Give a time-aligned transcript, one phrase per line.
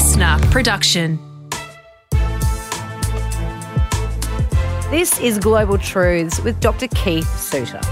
[0.00, 1.18] listener production.
[4.90, 6.88] This is Global Truths with Dr.
[6.88, 7.82] Keith Suter.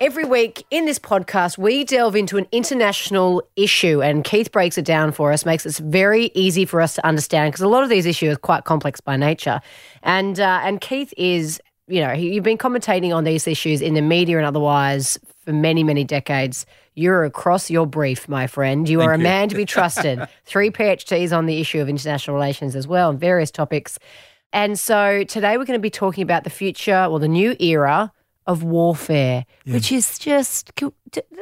[0.00, 4.86] Every week in this podcast, we delve into an international issue, and Keith breaks it
[4.86, 7.90] down for us, makes it very easy for us to understand because a lot of
[7.90, 9.60] these issues are quite complex by nature.
[10.02, 13.92] And uh, and Keith is, you know, he, you've been commentating on these issues in
[13.92, 16.66] the media and otherwise for many, many decades.
[16.94, 18.88] You're across your brief, my friend.
[18.88, 19.22] You Thank are a you.
[19.22, 20.26] man to be trusted.
[20.44, 23.98] Three PhDs on the issue of international relations as well, on various topics.
[24.52, 28.12] And so today we're going to be talking about the future or the new era
[28.46, 30.72] of warfare, which is just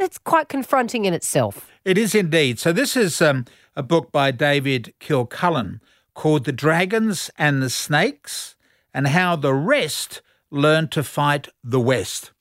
[0.01, 1.71] that's quite confronting in itself.
[1.85, 2.59] It is indeed.
[2.59, 5.81] So, this is um, a book by David Kilcullen
[6.15, 8.55] called The Dragons and the Snakes
[8.95, 12.33] and How the Rest Learned to Fight the West.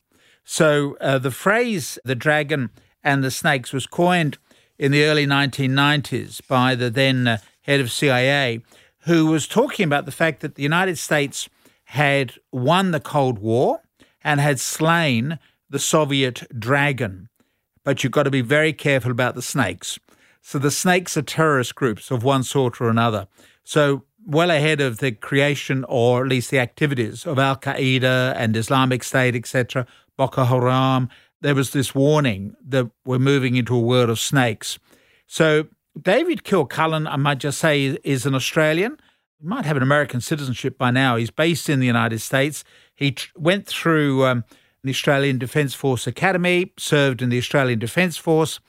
[0.43, 2.71] So, uh, the phrase the dragon
[3.03, 4.37] and the snakes was coined
[4.77, 8.61] in the early 1990s by the then uh, head of CIA,
[9.01, 11.47] who was talking about the fact that the United States
[11.85, 13.81] had won the Cold War
[14.23, 17.29] and had slain the Soviet dragon.
[17.83, 19.99] But you've got to be very careful about the snakes.
[20.41, 23.27] So the snakes are terrorist groups of one sort or another.
[23.63, 28.55] So well ahead of the creation or at least the activities of Al Qaeda and
[28.55, 29.85] Islamic State, etc.,
[30.17, 31.09] Boko Haram,
[31.41, 34.77] there was this warning that we're moving into a world of snakes.
[35.27, 35.67] So
[35.99, 38.97] David Kilcullen, I might just say, is an Australian.
[39.39, 41.15] He might have an American citizenship by now.
[41.15, 42.63] He's based in the United States.
[42.95, 44.43] He tr- went through um,
[44.83, 48.59] the Australian Defence Force Academy, served in the Australian Defence Force,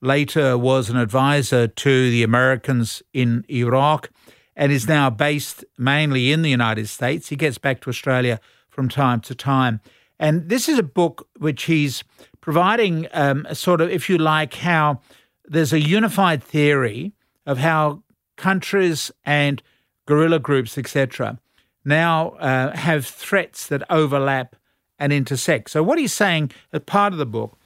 [0.00, 4.10] later was an advisor to the Americans in Iraq,
[4.56, 7.28] and is now based mainly in the United States.
[7.28, 9.80] He gets back to Australia from time to time.
[10.20, 12.04] And this is a book which he's
[12.42, 15.00] providing um, a sort of, if you like, how
[15.46, 17.12] there's a unified theory
[17.46, 18.02] of how
[18.36, 19.62] countries and
[20.06, 21.38] guerrilla groups, etc.,
[21.86, 24.54] now uh, have threats that overlap
[24.98, 25.70] and intersect.
[25.70, 27.58] So, what he's saying as part of the book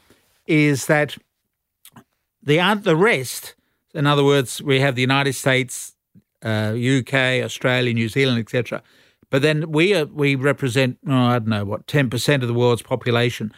[0.47, 1.17] is that
[2.41, 3.56] the the rest,
[3.93, 5.97] in other words, we have the United States,
[6.45, 8.81] uh, UK, Australia, New Zealand, etc.
[9.31, 12.55] But then we are, we represent oh, I don't know what ten percent of the
[12.55, 13.53] world's population.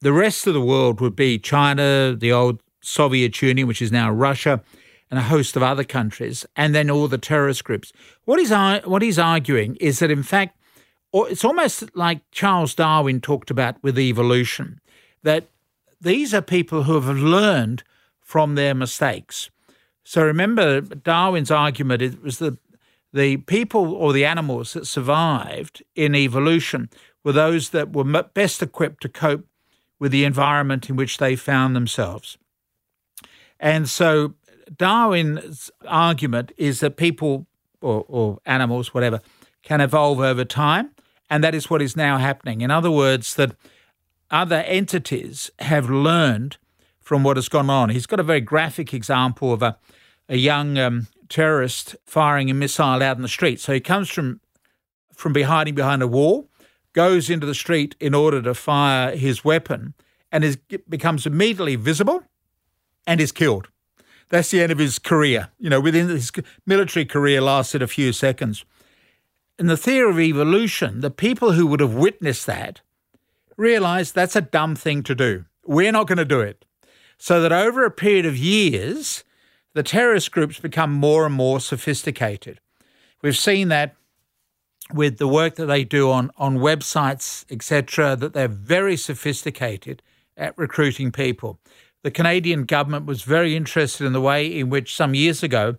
[0.00, 4.10] The rest of the world would be China, the old Soviet Union, which is now
[4.10, 4.62] Russia,
[5.10, 7.92] and a host of other countries, and then all the terrorist groups.
[8.24, 10.58] What he's what he's arguing is that in fact,
[11.12, 14.80] it's almost like Charles Darwin talked about with evolution,
[15.22, 15.48] that
[16.00, 17.82] these are people who have learned
[18.20, 19.50] from their mistakes.
[20.02, 22.58] So remember, Darwin's argument it was that
[23.14, 26.90] the people or the animals that survived in evolution
[27.22, 28.04] were those that were
[28.34, 29.46] best equipped to cope
[30.00, 32.36] with the environment in which they found themselves.
[33.60, 34.34] And so
[34.76, 37.46] Darwin's argument is that people
[37.80, 39.20] or, or animals, whatever,
[39.62, 40.90] can evolve over time.
[41.30, 42.62] And that is what is now happening.
[42.62, 43.54] In other words, that
[44.30, 46.56] other entities have learned
[47.00, 47.90] from what has gone on.
[47.90, 49.78] He's got a very graphic example of a,
[50.28, 53.60] a young um, terrorist firing a missile out in the street.
[53.60, 54.40] So he comes from
[55.12, 56.50] from be hiding behind a wall,
[56.92, 59.94] goes into the street in order to fire his weapon,
[60.32, 60.58] and is,
[60.88, 62.24] becomes immediately visible
[63.06, 63.68] and is killed.
[64.30, 65.50] That's the end of his career.
[65.58, 66.32] You know, within his
[66.66, 68.64] military career lasted a few seconds.
[69.58, 72.80] In the theory of evolution, the people who would have witnessed that
[73.56, 75.44] realized that's a dumb thing to do.
[75.64, 76.64] We're not going to do it.
[77.18, 79.22] So that over a period of years,
[79.74, 82.60] the terrorist groups become more and more sophisticated.
[83.22, 83.96] We've seen that
[84.92, 90.02] with the work that they do on, on websites, etc., that they're very sophisticated
[90.36, 91.58] at recruiting people.
[92.02, 95.76] The Canadian government was very interested in the way in which some years ago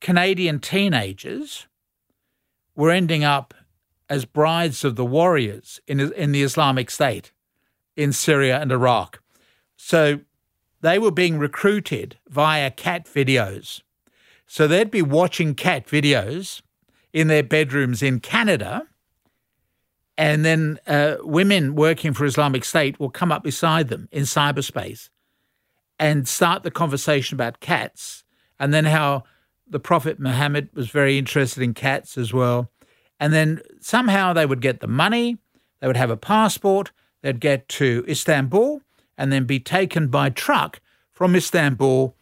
[0.00, 1.66] Canadian teenagers
[2.76, 3.52] were ending up
[4.08, 7.32] as brides of the warriors in, in the Islamic State
[7.96, 9.20] in Syria and Iraq.
[9.76, 10.20] So
[10.80, 13.82] they were being recruited via cat videos.
[14.46, 16.62] So they'd be watching cat videos
[17.12, 18.86] in their bedrooms in Canada.
[20.16, 25.10] And then uh, women working for Islamic State will come up beside them in cyberspace
[25.98, 28.24] and start the conversation about cats
[28.58, 29.24] and then how
[29.66, 32.70] the Prophet Muhammad was very interested in cats as well.
[33.20, 35.38] And then somehow they would get the money,
[35.80, 36.92] they would have a passport,
[37.22, 38.80] they'd get to Istanbul
[39.18, 40.80] and then be taken by truck
[41.12, 42.14] from Istanbul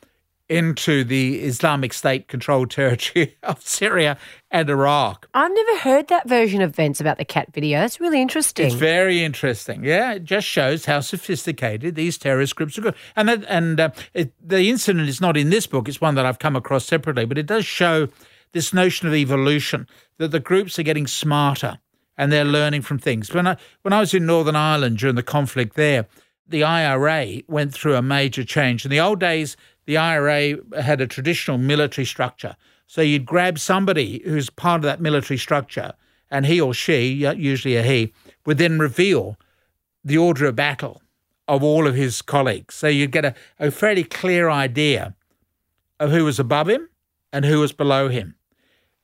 [0.48, 4.16] into the Islamic State controlled territory of Syria
[4.50, 5.28] and Iraq.
[5.34, 7.80] I've never heard that version of events about the cat video.
[7.80, 8.66] That's really interesting.
[8.66, 9.84] It's very interesting.
[9.84, 12.94] Yeah, it just shows how sophisticated these terrorist groups are.
[13.16, 15.88] And that, and uh, it, the incident is not in this book.
[15.88, 18.08] It's one that I've come across separately, but it does show
[18.52, 19.86] this notion of evolution
[20.18, 21.78] that the groups are getting smarter
[22.16, 23.32] and they're learning from things.
[23.34, 26.06] When I when I was in Northern Ireland during the conflict there,
[26.48, 28.84] the IRA went through a major change.
[28.84, 29.56] In the old days,
[29.86, 32.56] the IRA had a traditional military structure.
[32.86, 35.92] So you'd grab somebody who's part of that military structure,
[36.30, 38.12] and he or she, usually a he,
[38.44, 39.36] would then reveal
[40.04, 41.02] the order of battle
[41.48, 42.74] of all of his colleagues.
[42.74, 45.14] So you'd get a, a fairly clear idea
[45.98, 46.88] of who was above him
[47.32, 48.36] and who was below him.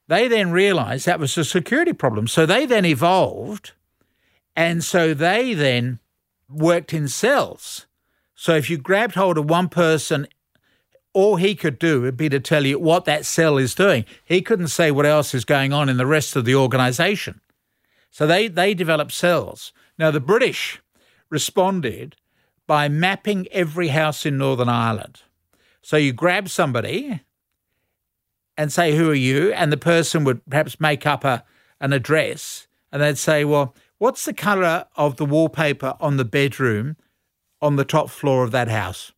[0.08, 2.26] They then realized that was a security problem.
[2.26, 3.72] So they then evolved.
[4.54, 6.00] And so they then
[6.52, 7.86] worked in cells.
[8.34, 10.26] So if you grabbed hold of one person
[11.12, 14.04] all he could do would be to tell you what that cell is doing.
[14.24, 17.40] He couldn't say what else is going on in the rest of the organization.
[18.10, 19.72] So they, they developed cells.
[19.98, 20.80] Now, the British
[21.30, 22.16] responded
[22.66, 25.22] by mapping every house in Northern Ireland.
[25.82, 27.20] So you grab somebody
[28.56, 29.52] and say, Who are you?
[29.52, 31.44] And the person would perhaps make up a,
[31.80, 36.96] an address and they'd say, Well, what's the colour of the wallpaper on the bedroom
[37.60, 39.12] on the top floor of that house?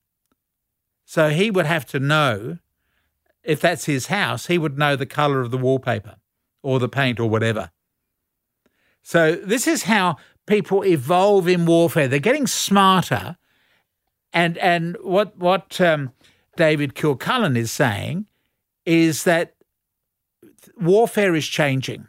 [1.06, 2.58] So he would have to know
[3.42, 6.16] if that's his house, he would know the color of the wallpaper
[6.62, 7.70] or the paint or whatever.
[9.02, 12.06] So this is how people evolve in warfare.
[12.06, 13.38] They're getting smarter,
[14.34, 16.12] and and what what um,
[16.58, 18.26] David Kilcullen is saying
[18.84, 19.54] is that
[20.76, 22.08] warfare is changing.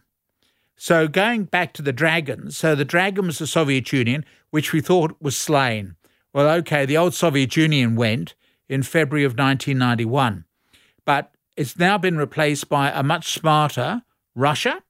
[0.75, 4.81] So going back to the dragons, so the dragon was the Soviet Union, which we
[4.81, 5.95] thought was slain.
[6.33, 8.36] Well, okay, the old Soviet Union went,
[8.68, 10.45] in February of 1991.
[11.06, 14.04] But it's now been replaced by a much smarter
[14.36, 14.81] Russia,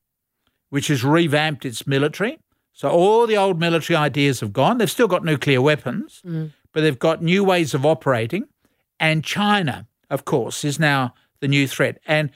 [0.69, 2.39] which has revamped its military.
[2.73, 4.77] So all the old military ideas have gone.
[4.77, 6.51] They've still got nuclear weapons, mm.
[6.73, 8.47] but they've got new ways of operating.
[8.99, 11.99] And China, of course, is now the new threat.
[12.05, 12.31] And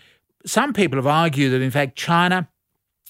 [0.45, 2.47] some people have argued that, in fact, China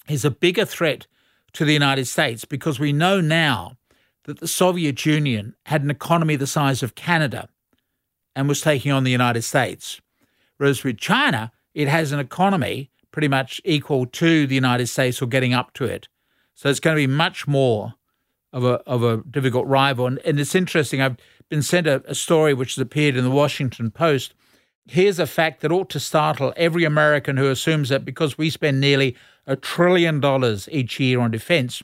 [0.10, 1.08] is a bigger threat
[1.54, 3.78] to the United States because we know now
[4.26, 7.50] that the Soviet Union had an economy the size of Canada
[8.36, 10.00] and was taking on the United States.
[10.58, 15.26] Whereas with China, it has an economy pretty much equal to the United States or
[15.26, 16.08] getting up to it.
[16.54, 17.96] So it's going to be much more
[18.52, 20.08] of a of a difficult rival.
[20.08, 21.02] And, and it's interesting.
[21.02, 21.18] I've
[21.50, 24.34] been sent a, a story which has appeared in the Washington Post.
[24.86, 28.80] Here's a fact that ought to startle every American who assumes that because we spend
[28.80, 29.16] nearly
[29.50, 31.82] a trillion dollars each year on defense,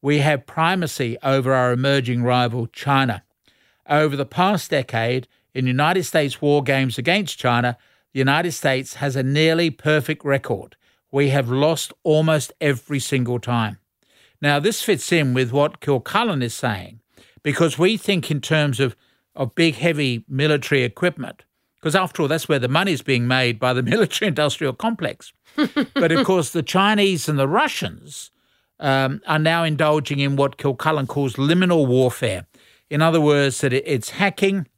[0.00, 3.24] we have primacy over our emerging rival China.
[3.88, 7.76] Over the past decade, in United States war games against China,
[8.12, 10.76] the United States has a nearly perfect record.
[11.10, 13.78] We have lost almost every single time.
[14.40, 17.00] Now, this fits in with what Kilcullen is saying,
[17.42, 18.94] because we think in terms of,
[19.34, 21.44] of big, heavy military equipment,
[21.82, 25.32] because after all, that's where the money is being made by the military industrial complex.
[25.94, 28.30] but of course, the Chinese and the Russians
[28.78, 32.46] um, are now indulging in what Kilcullen calls liminal warfare.
[32.88, 34.68] In other words, that it's hacking,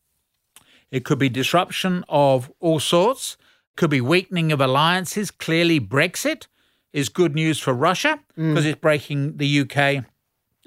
[0.91, 3.37] it could be disruption of all sorts,
[3.77, 5.31] could be weakening of alliances.
[5.31, 6.47] Clearly, Brexit
[6.93, 8.69] is good news for Russia because mm.
[8.69, 10.05] it's breaking the UK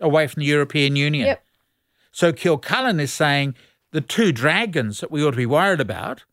[0.02, 1.28] away from the European Union.
[1.28, 1.44] Yep.
[2.12, 3.56] So Kilcullen is saying
[3.92, 6.24] the two dragons that we ought to be worried about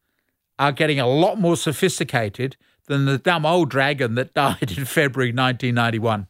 [0.59, 2.57] are getting a lot more sophisticated
[2.87, 6.27] than the dumb old dragon that died in February 1991.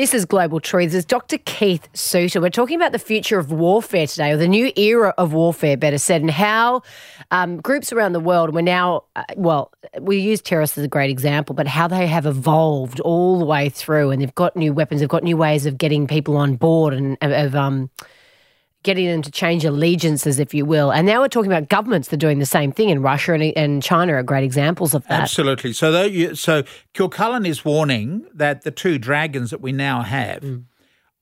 [0.00, 0.94] This is Global Truths.
[0.94, 1.36] It's Dr.
[1.44, 2.40] Keith Suter.
[2.40, 5.98] We're talking about the future of warfare today, or the new era of warfare, better
[5.98, 6.80] said, and how
[7.30, 11.10] um, groups around the world, we're now, uh, well, we use terrorists as a great
[11.10, 15.00] example, but how they have evolved all the way through and they've got new weapons,
[15.00, 17.90] they've got new ways of getting people on board and of, um,
[18.82, 20.90] getting them to change allegiances, if you will.
[20.90, 23.42] And now we're talking about governments that are doing the same thing, and Russia and,
[23.56, 25.20] and China are great examples of that.
[25.20, 25.72] Absolutely.
[25.72, 26.62] So, you, so
[26.94, 30.64] Kilcullen is warning that the two dragons that we now have mm.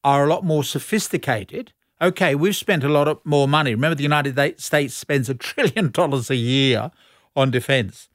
[0.05, 1.73] are a lot more sophisticated.
[2.00, 3.75] Okay, we've spent a lot of more money.
[3.75, 6.93] Remember, the United States spends a trillion dollars a year
[7.35, 8.09] on defense.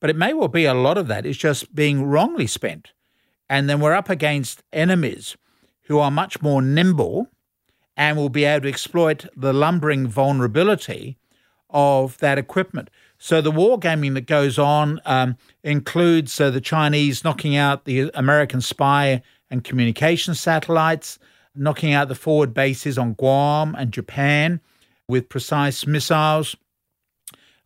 [0.00, 2.92] But it may well be a lot of that is just being wrongly spent.
[3.48, 5.36] And then we're up against enemies
[5.84, 7.28] who are much more nimble
[7.98, 11.18] and will be able to exploit the lumbering vulnerability
[11.68, 12.88] of that equipment.
[13.18, 18.60] So the wargaming that goes on um, includes uh, the Chinese knocking out the American
[18.60, 21.18] spy and communication satellites.
[21.54, 24.60] knocking out the forward bases on Guam and Japan
[25.08, 26.56] with precise missiles.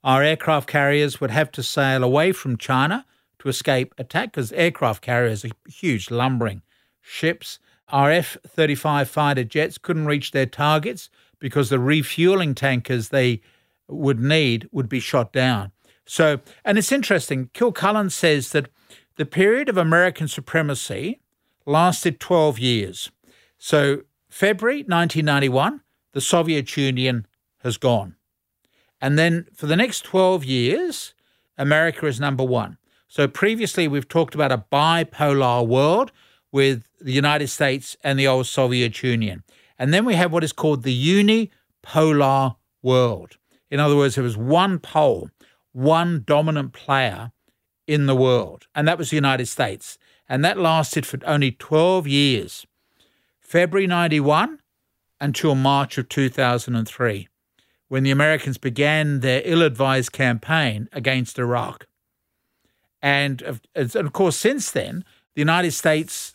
[0.03, 3.05] Our aircraft carriers would have to sail away from China
[3.41, 6.63] to escape attack because aircraft carriers are huge, lumbering
[7.03, 7.59] ships.
[7.93, 13.43] Our F 35 fighter jets couldn't reach their targets because the refueling tankers they
[13.89, 15.73] would need would be shot down.
[16.07, 18.69] So, and it's interesting, Kilcullen says that
[19.17, 21.21] the period of American supremacy
[21.67, 23.11] lasted 12 years.
[23.59, 25.83] So, February 1991,
[26.13, 27.27] the Soviet Union
[27.59, 28.17] has gone.
[29.01, 31.15] And then for the next 12 years,
[31.59, 32.79] America is number one.
[33.09, 36.13] So previously, we've talked about a bipolar world
[36.53, 39.43] with the United States and the old Soviet Union.
[39.79, 41.49] And then we have what is called the
[41.85, 43.39] unipolar world.
[43.71, 45.31] In other words, there was one pole,
[45.73, 47.33] one dominant player
[47.87, 49.99] in the world, and that was the United States.
[50.29, 52.67] And that lasted for only 12 years
[53.41, 54.61] February 91
[55.21, 57.29] until March of 2003,
[57.89, 61.87] when the Americans began their ill advised campaign against Iraq.
[63.03, 65.05] And of, and of course, since then,
[65.35, 66.32] the United States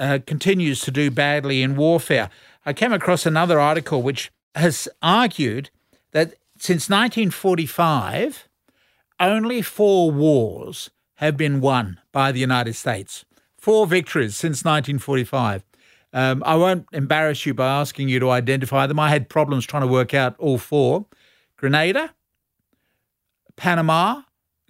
[0.00, 2.30] uh, continues to do badly in warfare.
[2.66, 5.70] I came across another article which has argued
[6.12, 8.48] that since 1945,
[9.20, 13.24] only four wars have been won by the United States.
[13.58, 15.62] Four victories since 1945.
[16.12, 18.98] Um, I won't embarrass you by asking you to identify them.
[18.98, 21.06] I had problems trying to work out all four
[21.56, 22.14] Grenada,
[23.56, 24.22] Panama,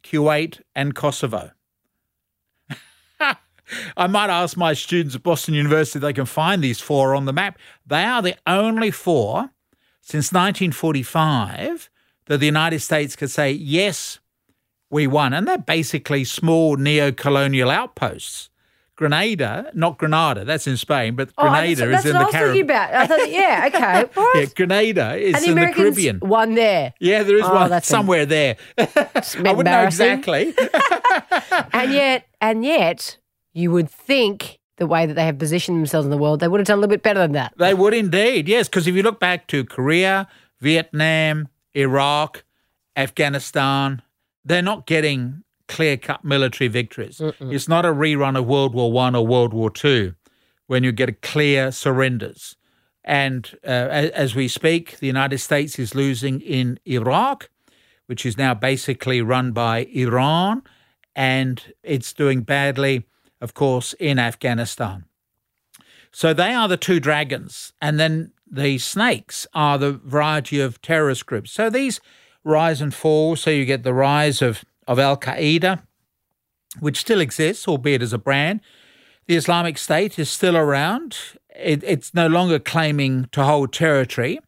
[0.02, 1.52] Kuwait, and Kosovo.
[3.96, 7.24] I might ask my students at Boston University if they can find these four on
[7.24, 7.58] the map.
[7.86, 9.50] They are the only four
[10.00, 11.90] since 1945
[12.26, 14.18] that the United States could say, yes,
[14.90, 15.32] we won.
[15.32, 18.48] And they're basically small neo colonial outposts.
[18.96, 22.38] Grenada, not Granada, that's in Spain, but Oh, Grenada that's, that's is in what I
[22.42, 22.70] the was thinking Caribbean.
[22.70, 22.94] about.
[22.94, 24.10] I thought, yeah, okay.
[24.12, 24.38] What?
[24.38, 26.18] Yeah, Grenada is and the in the Caribbean.
[26.20, 26.92] won there.
[27.00, 28.56] Yeah, there is Oh, one that's somewhere there.
[28.78, 30.54] I wouldn't know exactly.
[31.72, 33.16] And yet, and yet,
[33.52, 36.60] you would think the way that they have positioned themselves in the world, they would
[36.60, 37.52] have done a little bit better than that.
[37.58, 40.26] They would indeed, yes, because if you look back to Korea,
[40.60, 42.44] Vietnam, Iraq,
[42.96, 44.02] Afghanistan,
[44.44, 47.20] they're not getting clear cut military victories.
[47.40, 50.14] It's not a rerun of World War One or World War Two
[50.66, 52.56] when you get clear surrenders.
[53.04, 57.48] And uh, as we speak, the United States is losing in Iraq,
[58.06, 60.62] which is now basically run by Iran,
[61.14, 63.06] and it's doing badly,
[63.40, 65.04] of course, in Afghanistan.
[66.12, 67.72] So they are the two dragons.
[67.80, 71.52] And then the snakes are the variety of terrorist groups.
[71.52, 72.00] So these
[72.44, 73.36] rise and fall.
[73.36, 75.82] So you get the rise of, of Al Qaeda,
[76.80, 78.60] which still exists, albeit as a brand.
[79.26, 81.16] The Islamic State is still around.
[81.54, 84.40] It, it's no longer claiming to hold territory.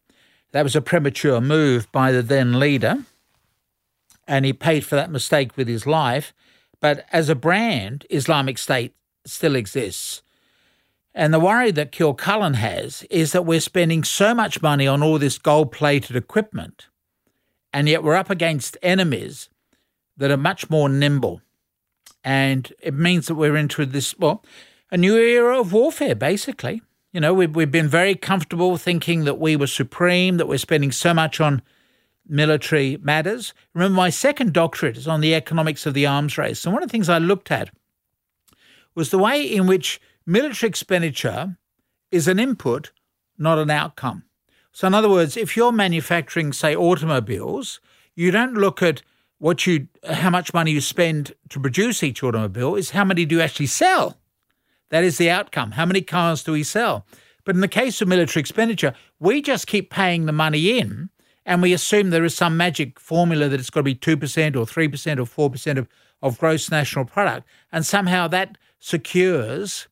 [0.51, 3.05] That was a premature move by the then leader.
[4.27, 6.33] And he paid for that mistake with his life.
[6.83, 8.93] But as a brand, Islamic State
[9.25, 10.21] still exists.
[11.15, 15.17] And the worry that Kilcullen has is that we're spending so much money on all
[15.17, 16.89] this gold plated equipment,
[17.71, 19.47] and yet we're up against enemies
[20.17, 21.39] that are much more nimble.
[22.21, 24.43] And it means that we're into this, well,
[24.91, 26.81] a new era of warfare, basically.
[27.13, 30.91] You know, we've, we've been very comfortable thinking that we were supreme, that we're spending
[30.91, 31.61] so much on
[32.27, 33.53] military matters.
[33.73, 36.65] Remember, my second doctorate is on the economics of the arms race.
[36.65, 37.69] And one of the things I looked at
[38.95, 41.57] was the way in which military expenditure
[42.11, 42.91] is an input,
[43.37, 44.23] not an outcome.
[44.71, 47.79] So, in other words, if you're manufacturing, say, automobiles,
[48.15, 49.01] you don't look at
[49.37, 52.75] what you, how much money you spend to produce each automobile.
[52.75, 54.17] Is how many do you actually sell?
[54.89, 55.71] That is the outcome.
[55.71, 57.05] How many cars do we sell?
[57.43, 61.09] But in the case of military expenditure, we just keep paying the money in,
[61.45, 64.55] and we assume there is some magic formula that it's got to be two percent
[64.55, 65.87] or three percent or four percent of
[66.21, 69.87] of gross national product, and somehow that secures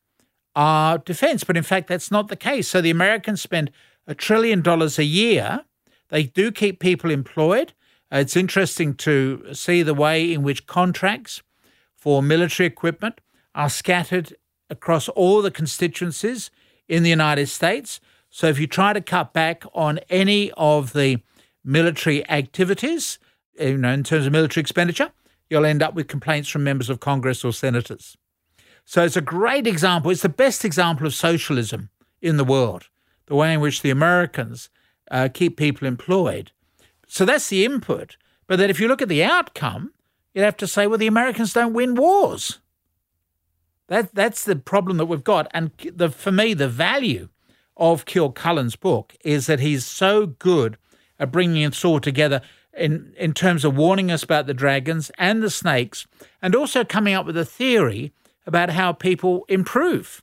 [0.56, 1.44] our defense.
[1.44, 2.68] But in fact, that's not the case.
[2.68, 3.70] So the Americans spend
[4.06, 5.64] a trillion dollars a year.
[6.08, 7.72] They do keep people employed.
[8.10, 11.42] It's interesting to see the way in which contracts
[11.96, 13.20] for military equipment
[13.54, 14.34] are scattered
[14.68, 16.50] across all the constituencies
[16.88, 18.00] in the United States.
[18.28, 21.18] So if you try to cut back on any of the
[21.64, 23.18] military activities,
[23.58, 25.12] you know, in terms of military expenditure,
[25.48, 28.16] you'll end up with complaints from members of Congress or senators.
[28.84, 30.10] So it's a great example.
[30.10, 31.90] It's the best example of socialism
[32.20, 32.88] in the world,
[33.26, 34.70] the way in which the Americans
[35.10, 36.52] uh, keep people employed.
[37.06, 38.16] So that's the input.
[38.46, 39.92] But then if you look at the outcome,
[40.34, 42.58] you'd have to say, well, the Americans don't win wars.
[43.88, 45.48] That, that's the problem that we've got.
[45.52, 47.28] And the, for me, the value
[47.76, 50.78] of Kilcullen's book is that he's so good
[51.22, 52.42] at bringing us all together
[52.76, 56.04] in, in terms of warning us about the dragons and the snakes,
[56.42, 58.12] and also coming up with a theory
[58.44, 60.20] about how people improve,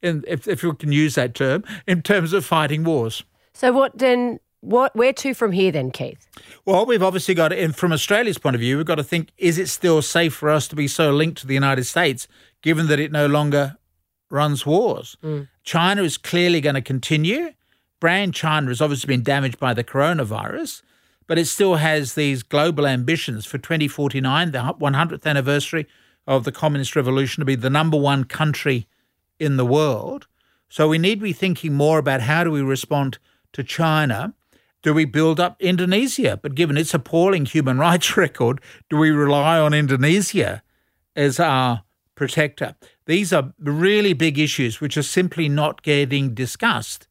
[0.00, 3.22] in, if, if we can use that term, in terms of fighting wars.
[3.52, 4.40] So, what then?
[4.60, 6.26] What where to from here then, Keith?
[6.64, 9.56] Well, we've obviously got, in, from Australia's point of view, we've got to think: is
[9.58, 12.26] it still safe for us to be so linked to the United States,
[12.62, 13.76] given that it no longer
[14.30, 15.16] runs wars?
[15.22, 15.48] Mm.
[15.62, 17.52] China is clearly going to continue.
[18.00, 20.82] Brand China has obviously been damaged by the coronavirus,
[21.26, 25.86] but it still has these global ambitions for 2049, the 100th anniversary
[26.26, 28.86] of the Communist Revolution, to be the number one country
[29.38, 30.26] in the world.
[30.68, 33.18] So we need to be thinking more about how do we respond
[33.52, 34.34] to China
[34.82, 36.38] do we build up Indonesia?
[36.40, 40.62] But given its appalling human rights record, do we rely on Indonesia
[41.16, 41.82] as our
[42.14, 42.76] protector?
[43.06, 47.07] These are really big issues which are simply not getting discussed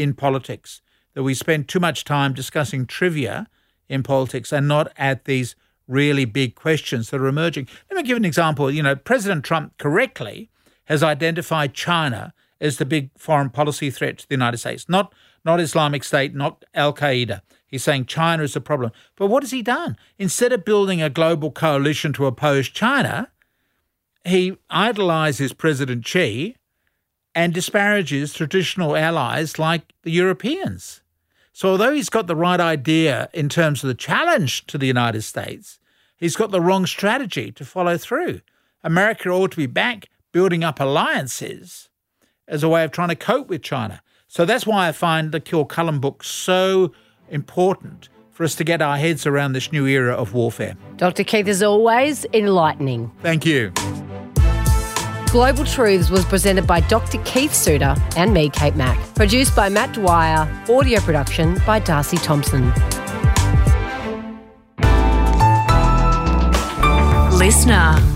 [0.00, 0.82] in politics.
[1.14, 3.48] That we spend too much time discussing trivia
[3.88, 5.56] in politics and not at these
[5.88, 7.66] really big questions that are emerging.
[7.90, 8.70] Let me give an example.
[8.70, 10.50] You know, President Trump correctly
[10.84, 15.12] has identified China as the big foreign policy threat to the United States, not
[15.44, 17.40] not Islamic State, not Al Qaeda.
[17.66, 18.92] He's saying China is the problem.
[19.16, 19.96] But what has he done?
[20.18, 23.30] Instead of building a global coalition to oppose China,
[24.24, 26.56] he idolizes President Xi
[27.34, 31.02] and disparages traditional allies like the Europeans.
[31.52, 35.22] So, although he's got the right idea in terms of the challenge to the United
[35.22, 35.78] States,
[36.16, 38.40] he's got the wrong strategy to follow through.
[38.82, 41.88] America ought to be back building up alliances
[42.48, 44.00] as a way of trying to cope with China.
[44.26, 46.92] So that's why I find the Kilcullen book so
[47.28, 50.76] important for us to get our heads around this new era of warfare.
[50.96, 51.24] Dr.
[51.24, 53.10] Keith, as always, enlightening.
[53.22, 53.72] Thank you.
[55.30, 57.22] Global Truths was presented by Dr.
[57.22, 58.98] Keith Suter and me, Kate Mack.
[59.14, 60.48] Produced by Matt Dwyer.
[60.68, 62.72] Audio production by Darcy Thompson.
[67.38, 68.09] Listener.